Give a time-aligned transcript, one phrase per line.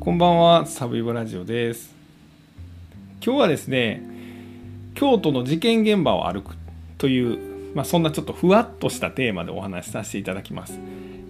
[0.00, 1.94] こんばんは、サブイボラジオです。
[3.22, 4.02] 今日はですね、
[4.94, 6.56] 京都の事件現場を歩く
[6.96, 10.80] という、まあ、そんなちょっとふわっとしたテーマでお話しさせていただきます。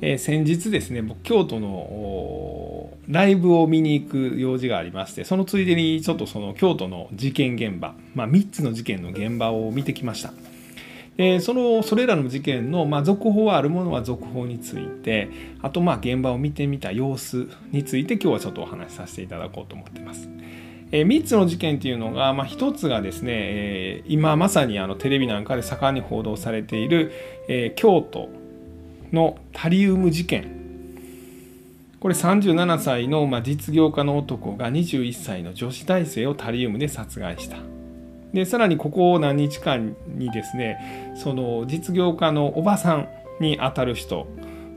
[0.01, 10.32] えー先日ですね、僕、京都のライブを見に行く用事がありまして、そのついでにちょっとその京都の事件現場、まあ、3つの事件の現場を見てきました。
[11.21, 15.29] えーそのそれらの事件の、まあ、続報はあるものは続報について
[15.61, 20.31] あとまあ現場を見てみた様子について今日はちょっとお話しさせていただこうと思ってます。
[20.93, 27.12] え3つの事件っていうのが、まあ、1つがですね、えー今まさにあのテレビなんかで盛んに報道されている、
[27.48, 28.31] えー京都
[29.12, 30.59] のタリウム事件
[32.00, 37.80] これ37歳の、まあ、実業家の男が21歳の女子大生をタリウムで殺害した。
[38.33, 43.08] でさらにここ何日間にですねその実業家のおばさん
[43.41, 44.27] にあたる人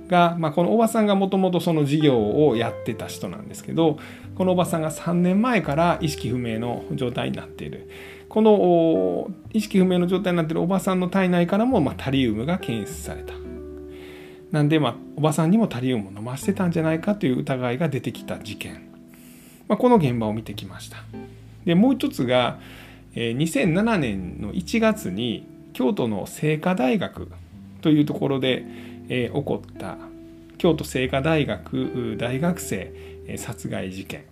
[0.08, 4.00] が、まあ、このおばさんがもともとその事業をやってた人なんですけど
[4.36, 7.90] このおばさんが3年前から意識不明の状態になっている。
[8.34, 13.36] この意識不明の状態になっているおばさんの体内からも、まあ、タリウムが検出された。
[14.52, 18.90] なんで、まあ、おばさんにもタリウムを飲ませてたんじゃないかという疑いが出てきた事件、
[19.68, 20.98] まあ、この現場を見てきました。
[21.64, 22.58] でもう一つが
[23.16, 27.30] 2007年の1月に京都の清華大学
[27.82, 28.66] というところで、
[29.08, 29.98] 起こった
[30.58, 32.94] 京都清華大学大学生
[33.38, 34.24] 殺害事件。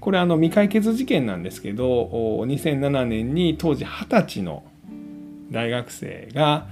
[0.00, 2.06] これあの未解決事件なんですけど
[2.46, 4.62] 2007年に当時20歳の
[5.50, 6.68] 大学生が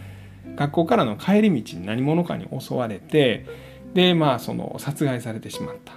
[0.57, 3.45] 学校からの帰り道に何者かに襲われて
[3.93, 5.93] でまあその殺害されてしまった。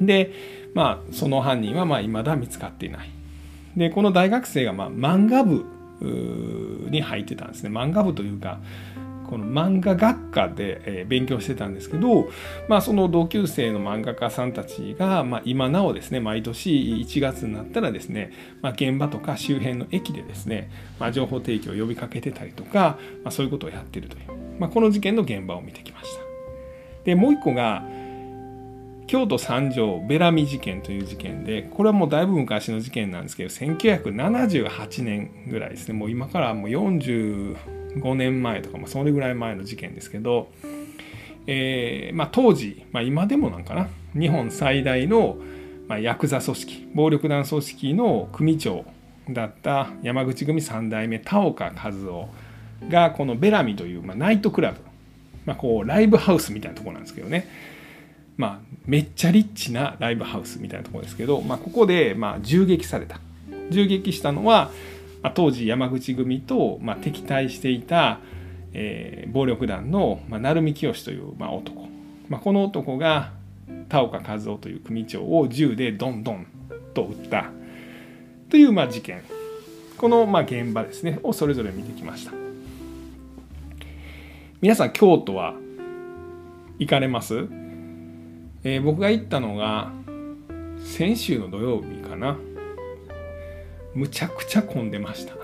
[0.00, 0.32] で
[0.74, 3.15] まあその犯人はまあ未だ見つかっていない。
[3.76, 5.64] でこの大学生がまあ漫画部
[6.90, 8.60] に入ってたんですね漫画部というか
[9.28, 12.28] この漫画学科で、えー勉強してたんですけど、
[12.68, 16.70] まあ、その同級生の漫画家さんたちが、まあ、今なおですね毎年
[17.04, 18.32] 1月になったらですね、
[18.62, 24.24] まあ、現場とか周辺の駅でですね、まあ、情報提供を呼びかけてたりとか、まあ、そういうことをやってるという、
[24.58, 26.22] まあ、この事件の現場を見てきました。
[27.04, 27.84] でもう一個が
[29.06, 35.94] 京都三条ベラミ事件という事件でこれはもうだいぶ昔の事件なんですけど1978年ぐらいですね。
[35.94, 40.48] もう今からもう45年前とか、まあ、それぐらい前の事件ですけど、
[41.46, 45.36] えーまあ、当時、まあ、今でもなんかな日本最大の、
[45.86, 48.84] まあ、ヤクザ組織暴力団組織の組長
[49.30, 52.28] だった山口組三代目田岡和夫
[52.88, 54.80] がこのベラミという、まあ、ナイトクラブ、
[55.44, 57.75] まあ、こうライブハウスみたいなところなんですけどね。
[58.36, 63.18] まあ、めっちゃリッチなライブハウスみたいなところですけど、まあ、ここで、まあ、銃撃された。
[63.70, 64.70] 銃撃したのは、
[65.22, 68.20] まあ、当時山口組と、まあ、敵対していた、
[68.72, 71.88] えー暴力団の、まあ、鳴海清という、まあ、男、
[72.28, 73.32] まあ、この男が
[73.88, 76.46] 田岡和夫という組長を銃でドンドン
[76.94, 77.50] と撃った。
[78.48, 79.22] という、まあ、事件。
[79.98, 81.18] この、まあ、現場ですね。
[81.22, 82.32] をそれぞれ見てきました。
[84.60, 85.54] 皆さん京都は
[86.78, 87.48] 行かれます？
[88.68, 89.92] えー僕が行ったのが
[90.84, 92.36] 先週の土曜日かな。
[93.94, 95.34] むちゃくちゃ混んでました。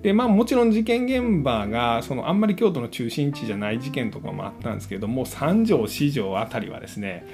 [0.00, 7.26] でまあもちろん事件現場がそのあんまり京都の中心地じゃない事件とかもあったんですけども三条四条あたりはですね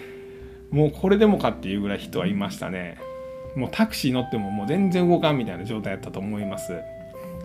[0.70, 2.98] もうこれでもかっていうぐらい人はいましたね。
[3.54, 6.72] もうタクシー乗ってももう全然動かんみたいな状態だったと思います。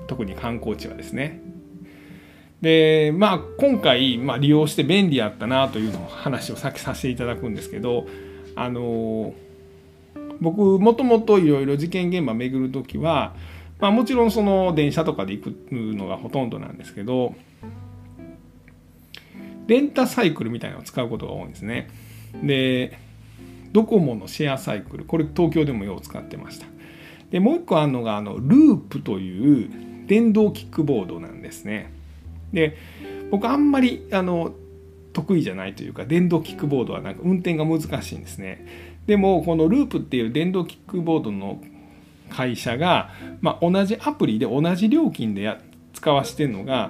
[0.08, 1.40] 特に観光地はですね。
[2.64, 8.08] でまあ今回、まあ、利用して便利やったなというのを話を先させていただくんですけど
[8.56, 9.34] あの
[10.40, 13.36] 僕もともといろいろ事件現場巡る時は、
[13.80, 17.36] まあ、もちろんその電車とかで行くのがほとんどなんですけど
[19.68, 21.90] レンタサイクルみたいなのを使うことが多いんですね。
[22.42, 22.98] で
[23.74, 26.68] ドコモのシェアサイクルこれ東京でもよう使ってました。
[27.30, 29.70] でもう一個あるのがあのループという
[30.08, 32.03] 電動キックボードなんですね。
[32.54, 32.78] で
[33.32, 34.54] 僕あんまりあの
[35.12, 38.94] 得意じゃないというか電動キックボードはなんか運転が難しいんですね。
[39.08, 41.62] でもこのループっていう電動キックボードの
[42.30, 43.10] 会社が、
[43.42, 45.60] まあ、同じアプリで同じ料金でや
[45.94, 46.90] 使わせてるのが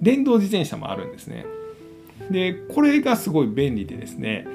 [0.00, 1.46] 電動自転車もあるんですね。
[2.30, 4.46] でこれがすごい便利でですね。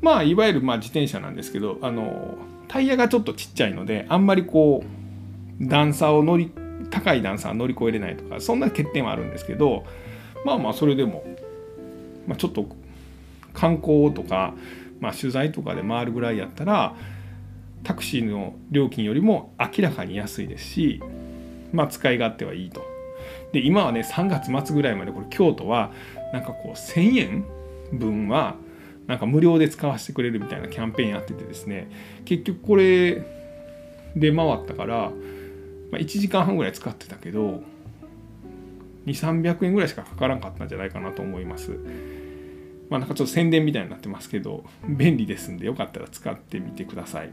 [0.00, 2.36] まあいわゆるまあ自転車なんですけどあの
[2.68, 6.52] タイヤがちょっとちっちゃいのであんまりこう段差を乗り
[6.90, 9.84] 高い段差は乗り越えれないとかそんな欠点はあるんですけど
[10.44, 11.24] まあまあそれでも、
[12.26, 12.66] まあ、ちょっと
[13.54, 14.54] 観光とか、
[15.00, 16.94] まあ、取材とかで回るぐらいやったら
[17.84, 21.02] タクシーの料金よりも明らかに安いですし、
[21.72, 22.82] まあ、使い勝手はいいと。
[23.52, 25.90] で今はね3月末ぐらいまでこれ京都は
[26.32, 27.44] なんかこう1,000円
[27.92, 28.56] 分は
[29.06, 31.90] なんか無料で使わせてくれるみたいなキャンペーンやっててですね
[32.24, 33.22] 結局これ
[34.14, 35.12] で回ったから、
[35.90, 37.62] まあ、1時間半ぐらい使ってたけど
[39.06, 41.78] 2300円ぐらいしかかからんかったんじゃないかなと思います。
[42.90, 47.30] まあなんかちょっと宣伝みたいになってますけど便利ですんでよかったら使ってみてください。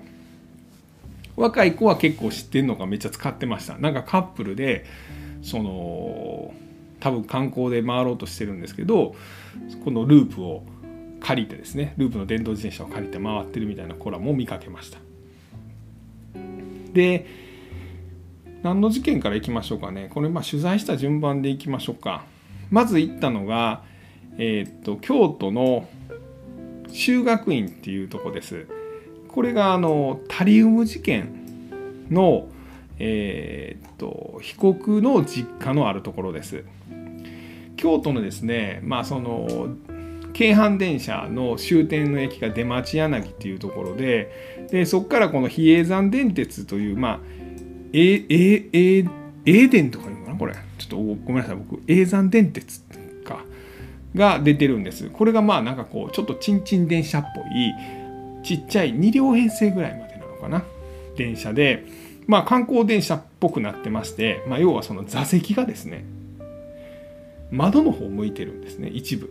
[1.36, 3.78] 若い子は結構知ってるのかめっちゃ使ってました。
[3.78, 4.86] なんかカップルで
[5.42, 6.54] その
[7.00, 9.16] 多分観光で回ろうとしてるんですけど
[9.84, 10.64] このループを
[11.20, 15.00] 借りてですねループの電動自転車を借りて回ってるみたいなコラも見かけました。
[16.94, 17.45] で
[18.66, 20.10] 何の事件からいきましょうかね。
[20.12, 22.26] これまあ取材した順番でいきましょうか。
[22.72, 23.84] まず行ったのが、
[24.40, 25.88] えー、っと京都の
[26.90, 28.66] 修学院っていうとこです。
[29.28, 32.48] これがあのタリウム事件の、
[32.98, 36.64] えー、っと被告の実家のあるところです。
[37.78, 39.48] 京都のですねまあその
[40.34, 47.45] 京阪電車の終点の駅が出町柳っていうところででそこからこの比叡山電鉄というまあ
[47.98, 49.06] えええ
[49.46, 50.38] え電とかいうのかな？
[50.38, 50.54] これ。
[50.78, 51.56] ちょっとごめんなさい。
[51.56, 52.82] 僕叡山電鉄
[53.24, 53.44] か。
[54.16, 55.10] が出てるんです。
[55.10, 57.74] これがまあなんかこうちょっとちんちん電車っぽい
[58.44, 60.64] ちっちゃい2両編成ぐらいまでなのかな？
[61.16, 61.86] 電車で。
[62.28, 66.04] まあ観光電車っぽくなってまして、まあ、要はその座席がですね
[67.52, 69.30] 窓の方向いてるんですね一部。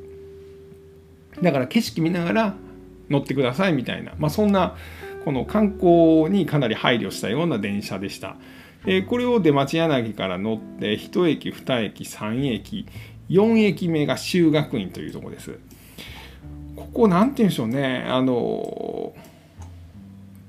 [1.42, 2.54] だから景色見ながら
[3.10, 4.76] 乗ってくださいみたいな、まあ、そんな
[5.24, 8.36] この観光にかなり配慮したような電車でした。
[8.86, 12.86] えこれを出町柳から乗って1駅2駅3駅
[13.30, 15.58] 4駅目が修学院というとこです。
[16.76, 19.14] ここ何て言うんでしょうねあの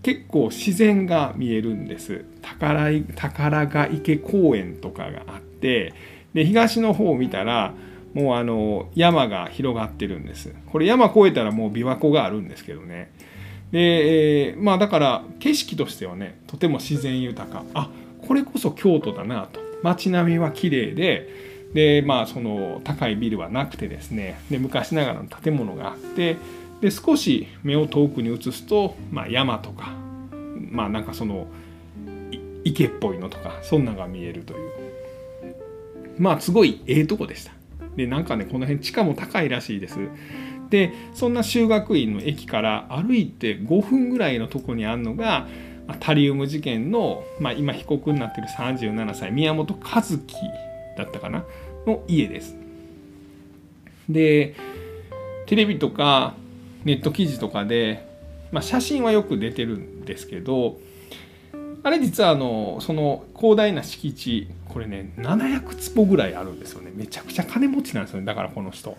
[0.03, 5.93] 結構自然が見えるんです宝宝ヶ池公園とかがあって
[6.33, 7.73] で東の方を見たら
[8.13, 13.11] もうあの山が広がってるんですこれ山越えたらもう琵琶湖があるんですけどね
[13.75, 17.65] で、えー、まあだから景色としてはねとても自然豊か。
[17.73, 17.89] あ
[18.25, 19.59] これこそ京都だなと。
[19.83, 21.27] 街並みは綺麗で
[21.73, 24.39] でまあその高いビルはなくてですね。
[24.49, 26.37] で昔ながらの建物があって
[26.79, 29.91] で少し目を遠くに移すと、まあ、山とか
[30.71, 31.47] まあなんかその
[32.63, 34.71] 池っぽいのとかそんなのが見えるという。
[36.17, 37.51] まあすごいええとこでした。
[37.97, 39.99] でなんかねこの辺地価も高いらしいです。
[40.69, 45.47] でそんな修学院の駅から歩いて5分ぐらいのとこにあるのが
[45.99, 50.19] タリウム事件の、まあ、今被告になってる37歳宮本和樹
[50.97, 51.45] だったかな？
[51.85, 52.55] の家です。
[54.09, 54.55] で
[55.45, 56.33] テレビとか
[56.83, 58.07] ネット記事とかで、
[58.51, 60.77] まあ、写真はよく出てるんですけど
[61.83, 68.97] あれ実はあのその広大な敷地これね700坪ぐらいあるんですよねめちゃくちゃ金持ちなんですよねだからこの人。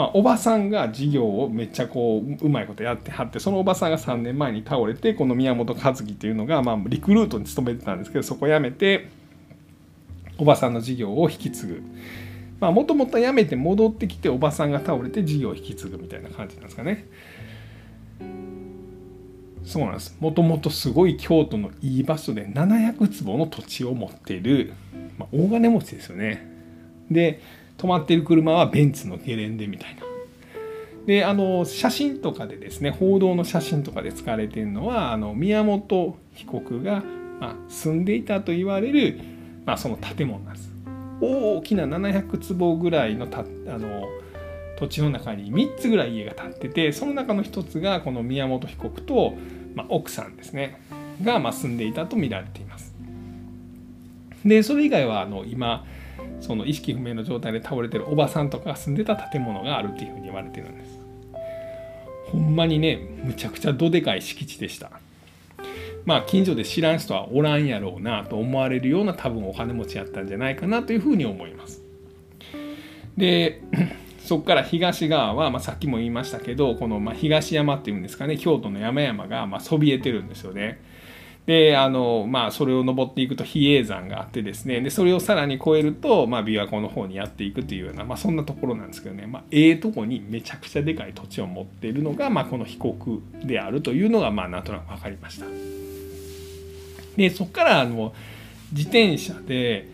[0.00, 9.10] まあ、おばさんが事業をめっちゃこううまいことやってはってそのおばさんが3年前に倒れてこの宮本和樹っていうのが、まあ、リクルートに勤めてたんですけどそこ辞めて
[10.38, 11.82] おばさんの事業を引き継ぐ。
[12.60, 17.06] まあもともと辞めて戻ってきておばさんが倒れて事業を引き継ぐみたいな感じなんですかね。
[19.64, 20.16] そうなんです。
[20.18, 24.72] もともとすごい京都のいい場所で700坪の土地を持っている、
[25.18, 26.48] まあ、大金持ちですよね。
[27.10, 27.42] で、
[27.80, 30.02] 止まってる車はベンツのゲレンデみたいな。
[31.06, 37.02] で、あの、写真とかでですね、報道の写真とかで使われているのは、あの、宮本被告が、
[37.40, 39.18] まあ、住んでいたと言われる
[39.70, 40.70] まあ、その建物なんです。
[41.20, 44.08] 大きな700坪ぐらいのたあの
[44.78, 49.34] 土地の中に3つぐらい家が建っててその中の1つがこの宮本被告と、
[49.74, 50.80] まあ、奥さんですね
[51.22, 52.94] が、まあ、住んでいたと見られています。
[54.44, 55.84] でそれ以外はあの今
[56.40, 61.00] その意識不明の状態で倒れてるおばさんとかが住んでた建物があるっていうふうに言われてるんです。
[62.32, 64.90] ほんまにねむちゃくちゃどでかい敷地でした。
[66.04, 71.82] まあ近所で知らん人はおらんやろうなと思われるような多分お金持ちやったんじゃないかなというふうに思います。
[73.16, 73.62] で
[74.18, 80.80] そこから東側は、まあ、さっきも言いましたけどこの、ま、東山っていうんですかね京都の山々が、ま、そびえてるんですよね。
[81.50, 95.46] であのまあそれを登っていくと比叡山があってですねでそれをさらに越えると、まあ、琵琶湖の方にやっていくというような、まあ、そんなところなんですけどね、まあ、ええとこにめちゃくちゃでかい土地を持っているのが、まあ、この被告であるというのが、まあ、なんとなく分かりました。
[97.16, 98.14] でそこからあの
[98.70, 99.88] 自転車で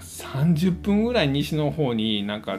[0.00, 2.58] 30分ぐらい西の方になんか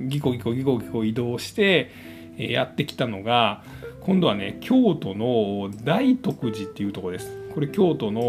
[0.00, 1.90] ギコギコギコギコ移動して
[2.38, 3.62] やってきたのが
[4.04, 8.20] 今度はね京都の大徳寺っていうとこですこれ京都の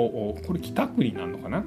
[0.46, 1.64] これ北区になるのかな？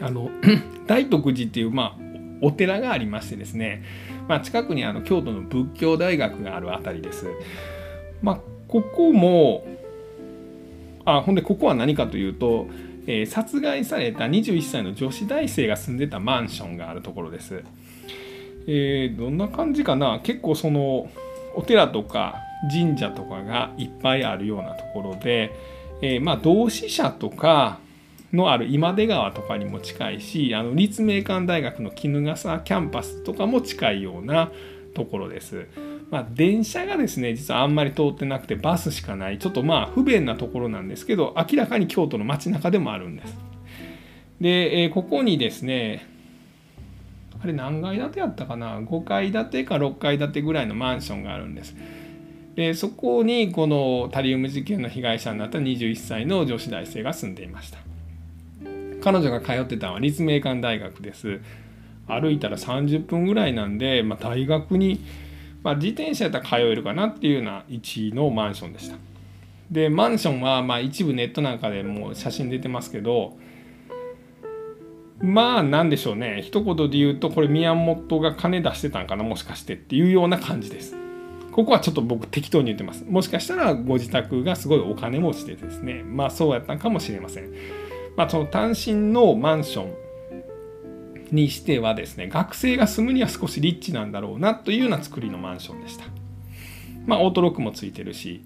[0.00, 0.30] あの
[0.86, 2.08] 大徳寺っていうまあ
[2.40, 3.84] お寺がありましてですね、
[4.28, 7.26] まあ、近くにあの京都の仏教大学があるあたりです。
[8.22, 9.66] まあ、ここも
[11.04, 12.66] あほんでここは何かというと、
[13.06, 17.62] えー、殺害された21歳の女子大生が住んでたマンションがあるところです。
[18.66, 20.20] えー、どんな感じかな？
[20.22, 21.10] 結構その
[21.58, 22.36] お寺とか
[22.70, 25.52] 神社とかがいっぱいあるようなところで、
[26.00, 27.80] えー、まあ同志社とか
[28.32, 34.52] のある今出川とかにも近いしあの立命館大学の衣笠キャンパスとかも近いような
[34.94, 35.66] ところです。
[36.10, 43.36] まあ、電車がですね実はあんまり通ってなくてバスしかないちょっとまあ不便なところなんですけど明らかに京都の街中でもあるんです。
[44.40, 46.06] で、えー、ここにですね
[47.42, 51.74] あれ何階建てやったかな？5階建てか6階建てぐらいのマンションがあるんです。
[52.54, 57.78] でそこにこのタリウム事件の被害者になった21歳の女子大生が住んでいました。
[59.00, 61.40] 彼女が通ってたのは立命館大学です。
[62.06, 65.00] 歩いたら30分ぐらいなんで、まあ、大学に
[65.62, 68.96] まあ、自転車やったら通えるかなっていうような位置のマンションでした。
[69.70, 73.36] でマンションはまあ一部ネットなんかでも写真出てますけど
[75.20, 80.94] まあなんでしょうね一言で言うとこれ宮本が金出してたんかなもしかしてっていうような感じです。
[81.52, 83.04] ここはちょっと僕適当に言ってます。
[83.04, 87.52] もしかしたらご自宅がすごいお金持ちでですねまあそうやったんかもしれません。
[88.16, 90.08] まあその単身のマンション
[91.32, 96.04] にしてはですね学生が住むには少しリッチなんだろうなというような作りのマンションでした
[97.06, 98.44] まあオートロックもついてるし、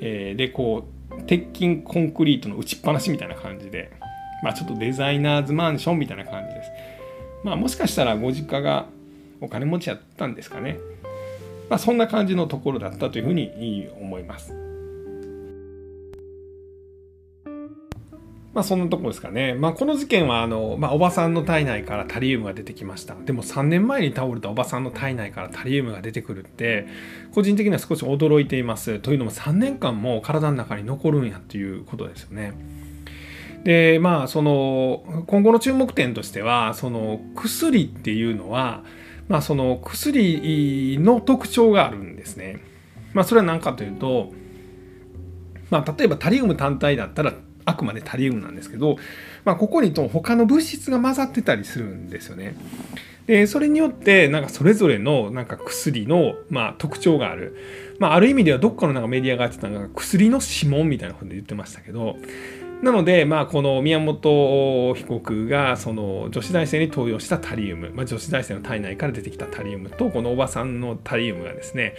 [0.00, 3.92] えー、でこう鉄筋コンクリートの打ちっぱなしみたいな感じで
[4.42, 6.70] まあちょっとデザイナーズマンションみたいな感じです
[7.44, 8.86] まあもしかしたらご実家が
[9.40, 10.78] お金持ちやったんですかね
[11.68, 14.62] まあそんな感じのところだったというふうに思います
[18.54, 19.54] まあそんなとこですかね。
[19.54, 23.14] まあこの事件はあの、まあ、おばさんの体内からタリウムが出てきました。
[23.14, 26.86] でも3年前に倒れたおばさんの体内からタリウムが出てくるって、
[27.34, 28.98] 個人的には少し驚いています。
[28.98, 32.52] というのも3年間も体の中に残るんやっていうことですよね。
[33.64, 38.82] でまあその今後の注目点としてはその薬っていうのは、
[39.28, 42.60] まあ、その薬の特徴があるんですね。
[43.12, 44.32] まあ、それは何かというと、
[45.70, 48.96] まあ、例えばタリウム単体だったらあくまでタリウムなんですけど、
[49.44, 52.56] まあ、ここにと他の物質が混ざってたりするんですよね。
[53.26, 57.56] でそれによってなんかそれぞれのなんか薬のまあ特徴がある、
[58.00, 62.16] まあ、ある意味ではどっかのなんかメディアが言ってたのが薬の指紋みたいなことで言ってましたけど
[62.82, 71.94] なので、まあ、この宮本被告がその女子大生に投与したタリウム、まあ、女子大生の体内から出てきたタリウムとこのおばさんのタリウムがですね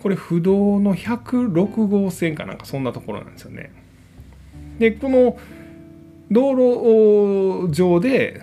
[0.02, 3.72] これ不動の106号線かなんかそんなところなんですよね。
[4.80, 5.38] でこの
[6.30, 8.42] 道路上で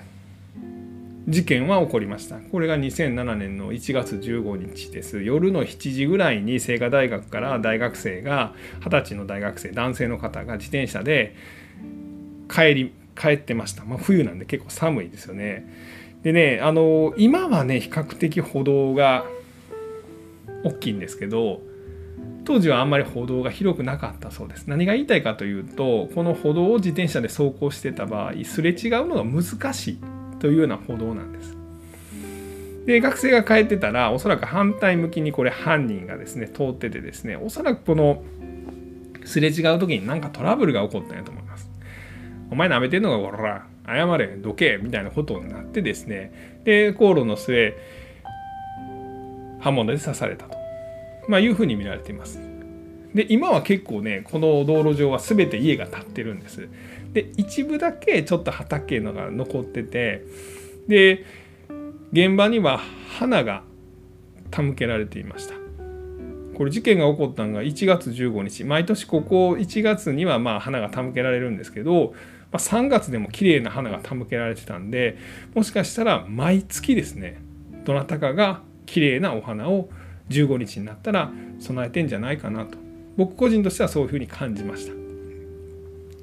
[1.30, 2.38] 事件は起こりました。
[2.38, 5.22] これが2007年の1月15日です。
[5.22, 11.37] 夜の7時ぐらいに清華大学から大学生が二十歳の大学生男性の方が自転車で
[12.52, 15.72] 帰り帰ってました、まあ、冬なんで結構寒いですよね。
[16.25, 19.25] でねあの今はね比較的歩道が
[20.64, 21.60] 大きいんですけど
[22.44, 24.66] 当時はあんまり歩道が広くなかったそうです。
[24.66, 30.19] 何が言いたいかというとこの歩道を自転車で走行してた場合すれ違うのが難しい。
[30.40, 31.56] というような歩道なんです
[32.87, 38.25] で学生が帰ってたらおそらく反対向きにこれ犯人がですね通っててですねおそらくこの
[39.25, 41.70] すれ違う時に何かトラブルが起こったんやと思います
[42.50, 47.76] お前舐めてんのかこら謝れどけみたいなことになってですねで口論の末
[49.61, 50.56] 刃物で刺されたと、
[51.28, 52.40] まあ、いうふうに見られています。
[53.14, 56.68] で今は結構ねこの道路上は全て家が建ってるんです。
[57.12, 60.24] で一部だけちょっと畑のが残ってて
[60.88, 61.24] で
[62.12, 62.80] 現場には
[63.18, 63.62] 花が
[64.50, 65.54] 手向けられていました。
[66.60, 72.12] これ事件が起こったのが1月15日毎年ここ1月にはまあ花が手向けられるんですけど、
[72.52, 75.16] ま、3月でも綺麗な花が手向けられてたんで
[75.54, 77.40] もしかしたら毎月ですね
[77.86, 79.88] どなたかが綺麗なお花を
[80.28, 82.76] 15日になったら備えてんじゃないかなと
[83.16, 85.00] 僕個人としてはそういうふうに感じました。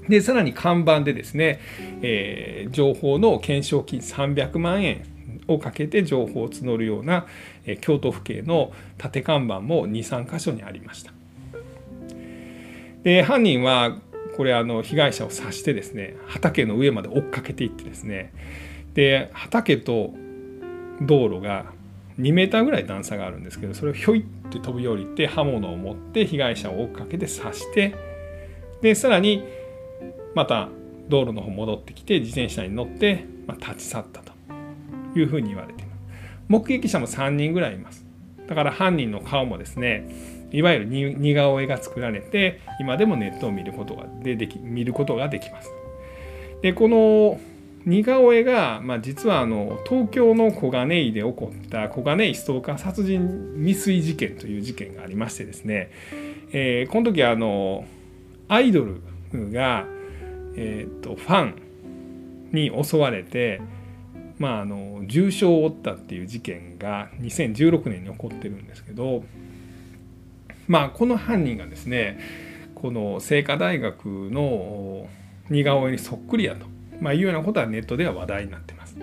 [0.08, 1.60] でさらに看板でですね、
[2.02, 5.04] えー、情報の懸賞金300万円
[5.48, 7.26] をかけて情報を募るような、
[7.66, 11.12] えー、京都府警の縦看板も23箇所にありました。
[13.04, 13.98] で犯人は
[14.36, 18.34] これあの被害者を刺してですね畑の上まで追っかけていってですね
[18.94, 20.14] で畑と
[21.02, 21.66] 道路が
[22.20, 27.96] 2メーターぐらい段差があるんですけどそれをひょいって飛び降りて刃物を持って被害者を追っかけて刺して
[28.82, 29.44] でさらに
[30.36, 30.70] また
[31.10, 34.34] 道路の方戻ってきて自転車に乗って、まあ、立ち去ったと
[35.16, 35.98] いうふうに言われています。
[36.48, 38.06] 目撃者も3人ぐらいいます。
[38.48, 45.72] だから犯人の顔もですねいわゆる似顔絵が作られて今でもネットを見ることがででき見ることができます。
[46.62, 47.40] でこの
[47.86, 55.92] 似顔絵が、まあ、実はあの東京の小金井で起こった小金井ストーカー殺人未遂事件という事件がありましてですね、
[56.52, 57.86] えー、この時あの
[58.50, 59.02] アイドル
[59.52, 59.86] が、
[60.58, 61.56] えーと、ファン
[62.52, 63.62] に襲われて、
[64.40, 69.24] まあ、あの重傷を負ったっていう事件が2016年に起こってるんですけど、
[70.68, 72.20] まあ、この犯人がですね
[72.76, 75.08] この清華大学の
[75.50, 76.66] 似顔絵にそっくりやと。
[77.00, 78.96] まあ、いうようなことはネットでは話題になってます。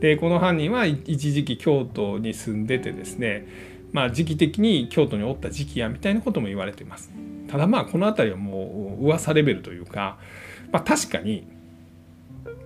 [0.00, 3.46] でこの犯人は一時期京都に住んでてですね、
[3.92, 7.10] まあ、時期的に京都におった時期やみたいなことも言われてます。
[7.48, 10.18] ただまあこの辺りはもう噂レベルというか、
[10.74, 11.46] まあ、確かに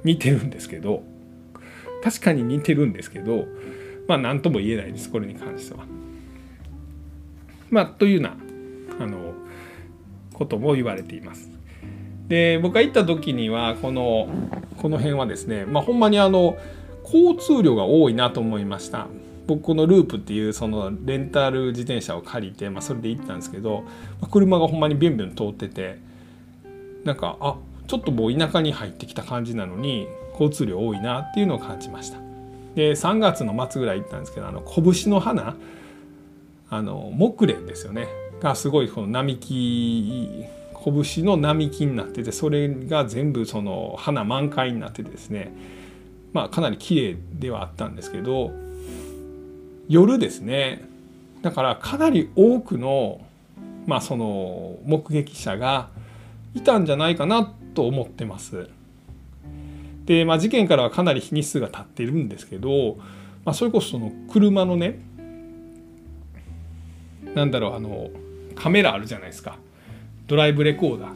[0.03, 1.03] 似てるんですけど
[2.03, 3.45] 確かに似てるんですけど
[4.09, 5.85] まあ何とも言えないですこれに関しては。
[7.69, 9.35] まあというようなあの
[10.33, 11.51] ことも言われています。
[12.29, 14.31] で僕が行った時にはこの
[14.79, 16.57] この辺はですねまあほんまにあの
[17.05, 19.07] 交通量が多いなと思いました
[19.47, 23.85] 僕このループっていうそのレンタル自転車を借りて、まあ、それで行ったんですけど、
[24.31, 25.99] 車がほんまにビュンビュン通ってて
[27.05, 27.57] なんかあ
[27.89, 32.19] ちょっともう田舎に入ってきた感じなのに交通量多いなっていうのを感じました。
[32.75, 35.57] で3月の末ぐらい行ったんですけどあの拳の花
[36.71, 38.07] あの木蓮ですよね。
[38.41, 40.45] がすごいこの並木
[40.85, 45.53] 拳の並木になっててそれが全部その花満開になっててですね。
[46.35, 48.53] まあかなり綺麗ではあったんですけど
[49.89, 50.85] 夜ですね。
[51.41, 53.23] だからかなり多くの
[53.87, 55.89] まあその目撃者が
[56.55, 58.69] いたんじゃないかなと思ってます。
[60.05, 62.97] で、まあ、事件からはかなり日に数が経っているんですけど、
[63.45, 64.99] まあ、それこそその車のね
[67.37, 68.11] なんだろうあの
[68.57, 69.59] カメラあるじゃないですか
[70.27, 71.11] ドライブレコーダー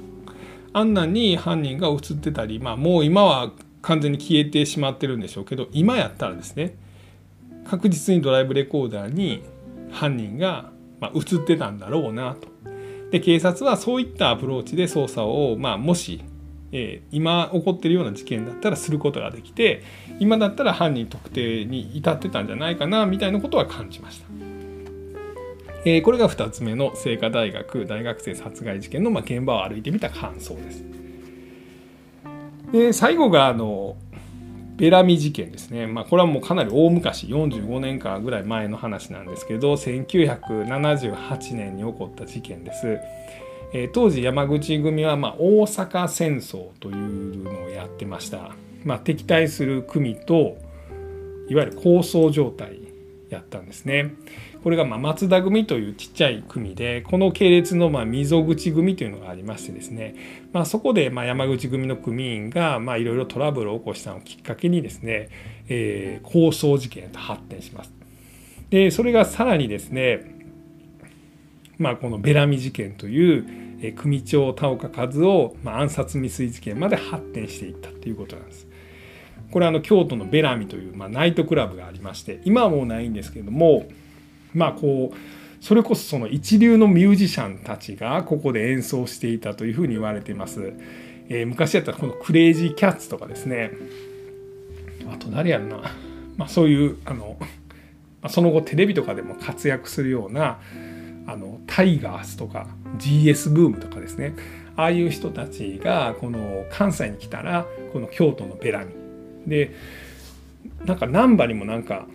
[0.72, 6.76] あんなに犯人が映ってたり、まあ、もう今は完全に消えてしまってるんでしょうけど今やったらですね
[7.66, 9.42] 確実にドライブレコーダーに
[9.90, 10.70] 犯人が
[11.12, 12.46] 映ってたんだろうなと。
[13.10, 16.24] で警察はそういったアプローチで捜査を、まあ、もし、
[16.72, 19.82] えー、今起こってるような事件だったらすることができて
[20.18, 24.26] 今だったら犯人特定に至ってたんじゃないかなみたいなことは感じました。
[25.84, 30.84] えー、これが2つ目の清華大学大学生殺害事件の、まあ、現場を歩いてみた感想です。
[32.72, 33.96] で最後があの
[34.76, 42.98] ベラミ事件ですね、まあ、これはもうかなり大昔45年間ぐらい前の話なんですけど1978年に起こった事件です。
[43.72, 48.54] え、当時山口組はま大阪戦争というのをやってました。
[48.84, 50.56] まあ、敵対する組と
[51.48, 52.80] いわゆる構想状態
[53.30, 54.14] やったんですね。
[54.62, 60.14] これがま松田組というちっちゃい組でこの系列のま溝口組というのがありましてですね、
[60.52, 65.30] まあ、そこでま山口組の組員がいろいろトラブルを起こしたのをきっかけにですね、
[65.68, 67.92] えー、抗争事件と発展します。
[68.70, 70.20] でそれがさらにですね、
[71.78, 78.68] まあ、このベラミ事件というえ組長田岡和夫、ま暗殺未遂事件まで発展していったということなんです。
[79.50, 83.86] これはあの京都のベラミという、まあ、ナイトクラブがありまして今はもうないんですけれども
[84.54, 90.72] まあこうそれこそその一流のミュージシャンたちがここで演奏していたというふうに言われています。
[91.28, 93.70] えー、昔やったらこのクレイジーキャッツとかですね
[95.12, 95.76] あと誰やるな、
[96.36, 97.46] まあ、そういうあの、ま
[98.22, 100.58] あ、その後テレビとかでも活躍するような
[101.26, 102.66] あのタイガースとか
[102.98, 104.34] GS ブームとかですね。
[104.76, 108.92] ああいう人たちがこの関西に来たらこの京都のベラミ。
[109.46, 109.74] で
[110.84, 112.06] なんか難波にもなんか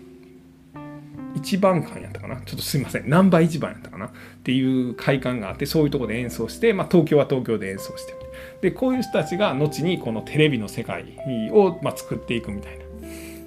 [1.35, 2.37] 一番館やったかな。
[2.41, 3.09] ちょっとすいません。
[3.09, 4.07] ナンバー一番やったかな。
[4.07, 4.09] っ
[4.43, 8.17] ていう会館があってそういうとこで演奏して、まあ、東京は東京で演奏して。
[8.61, 11.05] でこういう人たちが後にこのテレビの世界
[11.51, 12.86] を、まあ、作っていくみたいな。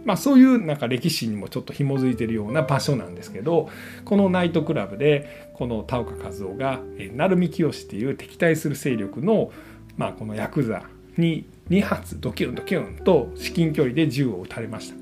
[0.04, 3.68] まあ、そういうなんか歴史にもちょっと紐づいてるような場所なんですけど
[4.04, 9.52] このナイトクラブでこの田岡和夫が鳴海清っていう敵対する勢力の、
[9.96, 10.84] まあ、このヤクザ
[11.18, 15.00] に2発ドキュンドキュンと至近距離で銃を撃たれました。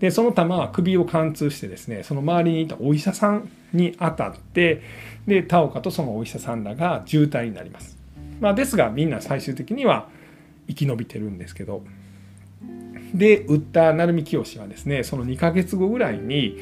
[0.00, 4.82] でその弾は首を貫通してですねその周りにいたお医者さんに当たって
[5.26, 7.98] で田岡とそのお医者さんらが重体になります、
[8.40, 10.08] まあ、ですがみんな最終的には
[10.68, 11.82] 生き延びてるんですけど
[13.14, 16.58] で撃った鳴海清はですねその2ヶ月後ぐらいに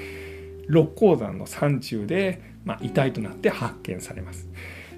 [0.69, 4.49] 六甲山の山中で、まあ、遺体となって発見されます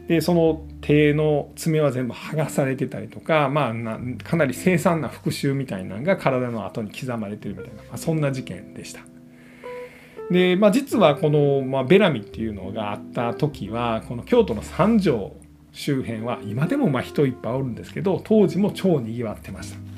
[0.08, 9.02] でその手の爪は全部剥がされてたりとか、まあ、かなり凄惨な復讐みたいなのが体の後に刻まれてるみたいな、まあ、そんな事件でした。
[10.32, 15.36] で、まあ、実はこの、まあ、ベラミっていうのがあった時はこの京都の三条
[15.72, 19.89] 周辺は今でもまあ人いっぱいおるんですけど当時も超にぎわってました。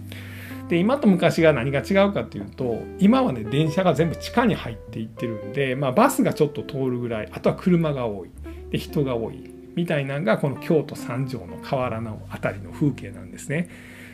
[0.68, 8.30] で今と昔が何が違うかっていうと今はね電車が全部地下に入っていってるんで、まあ、バスがちょっと通るぐらいあとは車が多い
[8.70, 13.68] で人が多いみたいなのがこの京都三条の河原の辺りの風景なんですね。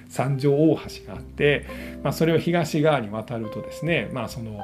[0.09, 1.67] 三条大橋があって、
[2.03, 4.59] まあ、それを東側に渡るとですね、まあ、その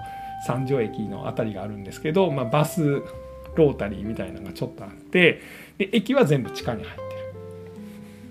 [0.46, 3.02] 三条駅の辺りがあるんですけど、まあ、バス
[3.54, 5.42] ロータリーみたいなのがちょっとあって
[5.78, 7.04] で駅は全部地下に入ってる。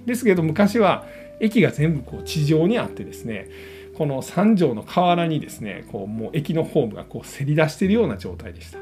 [0.05, 1.05] ですけど昔は
[1.43, 3.49] 駅が全部こう地上にあってですね
[3.95, 8.79] この三条の河原にですねこうもう駅のホームがこうせり出しているような状態でした。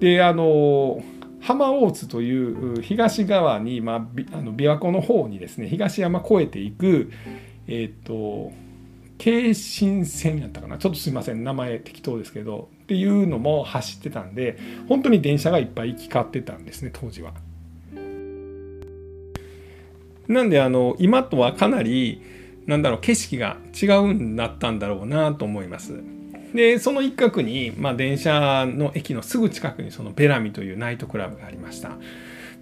[0.00, 1.02] であの
[1.40, 7.10] 浜大津という東側に、まあ、あの琵琶湖の方にですね東山越えていく
[7.66, 8.52] えっ、ー、と
[9.18, 10.78] 京新線やったかな？
[10.78, 17.34] ちょっとすいません名前適当ですけどっていうのも走ってたんで本当に電車がいっぱい行き交ってたんですね当時は。
[20.28, 22.22] なんであの今とはかなり
[22.66, 26.02] なんだろう景色が違うんだったんだろうなと思います。
[26.54, 31.92] でその一角に、まあ、電車の駅のすぐ近くにそのベラミというナイトクラブがありました。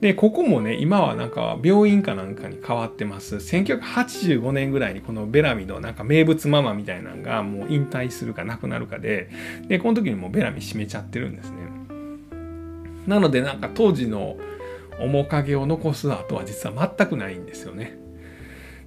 [0.00, 3.36] でここもね今はなんか病院かなんかに変わってます。
[3.36, 9.28] 1985年ぐらいにこのベラミのなんか名物ママみたいなのがもう引退するかなくなるかで
[9.68, 11.56] でこの時にもうベラミ閉めちゃってるんですね。
[13.06, 14.36] なのでなんか当時の
[15.04, 17.98] 面影を残す跡は実は全くないんですよね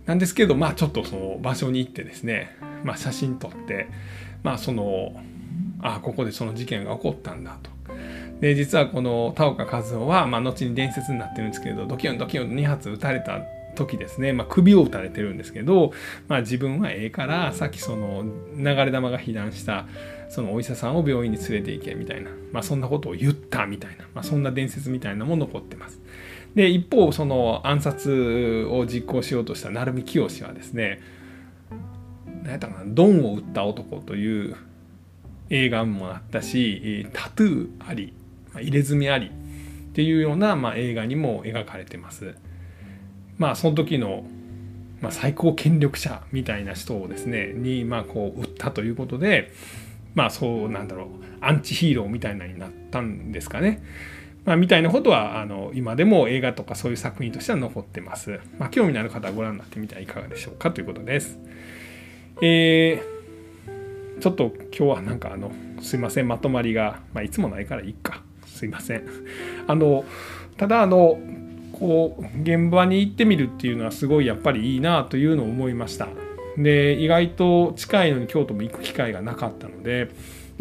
[0.06, 3.88] なんですけどまあちょっとその場所に行ってですね、まあ、写真撮って
[4.44, 5.14] まあその
[5.82, 7.72] あここでその事件が起こったんだと。
[8.40, 13.42] で実はこの田岡和夫は、まあ、後に伝説になってるんですけどドキュンドキュンと2発撃たれた
[13.76, 15.94] 時ですね、まあ、首を撃たれてるんですけど、
[16.28, 18.24] まあ、自分はええからさっきその
[18.58, 19.86] 流れ弾が被弾した
[20.30, 26.03] そのお医者さんを病院に連れて行けみたいな、まあ、そんなことを言ったみたいな、まあ、そんな伝説みたいなも残ってます。
[26.56, 31.02] で一方その暗殺を実行しようとした鳴海清はですね
[32.44, 34.56] 何やったかな「ドンを撃った男」という
[35.50, 38.14] 映画もあったしタトゥーあり
[38.56, 42.36] 入れ墨ありっていうような、まあ、映画にも描かれてます。
[43.38, 44.26] まあその時の、
[45.02, 49.52] まあ、最高権力者みたいな人をですねにまあこう撃ったということで
[50.16, 51.08] まあそうなんだろう
[51.42, 53.84] アンチヒーローみたいなになったんですかね。
[54.46, 58.40] まあ、みたいなことはあの今でも映画とかそういう作品としては残ってます。
[58.60, 61.40] まあ、興味のある方はご覧になってみてはいかがでしょうかということです。
[62.42, 65.52] えー、ちょっと今日はなんかあの
[65.82, 69.04] すいませんまとまりが、まあ、いつもないからいいかすいません
[69.68, 70.04] あの
[70.58, 71.20] ただあの
[71.74, 76.08] こう現場に行ってみるっていうのはすごいやっぱりいいなというのを思いました
[76.58, 80.10] で意外と近いのに京都も行く機会がなかったので、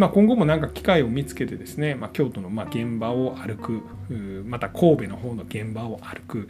[0.03, 3.83] まあ、今後もなんか機会を見つけてですね、まあ、京都のま現場を歩く
[4.45, 6.49] また神戸の方の現場を歩く、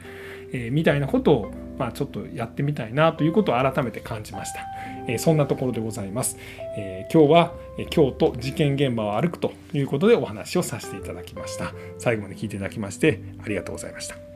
[0.55, 4.61] えー、みたいなことを、まあ、ちょっとやってみたいなということを改めて感じました、
[5.07, 6.39] えー、そんなところでございます、
[6.79, 7.53] えー、今日は
[7.91, 11.75] 京都事件現場を歩くということでお話をさせていただきました。
[11.99, 14.32] 最後まで聞いていただきましてありがとうございました。